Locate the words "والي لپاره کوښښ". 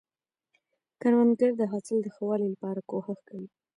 2.29-3.19